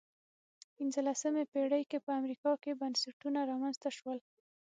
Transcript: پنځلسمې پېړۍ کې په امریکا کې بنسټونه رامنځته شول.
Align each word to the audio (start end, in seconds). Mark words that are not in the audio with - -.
پنځلسمې 0.75 1.43
پېړۍ 1.51 1.83
کې 1.89 1.99
په 2.05 2.11
امریکا 2.19 2.51
کې 2.63 2.71
بنسټونه 2.81 3.39
رامنځته 3.51 3.89
شول. 3.97 4.19